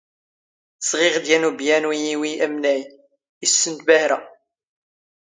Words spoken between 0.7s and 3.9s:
ⵙⵖⵉⵖ ⴷ ⵢⴰⵏ ⵓⴱⵢⴰⵏⵓ ⵉ ⵉⵡⵉ ⴰⵎⵏⴰⵢ, ⵉⵙⵙⵓⵙⵎ ⵜ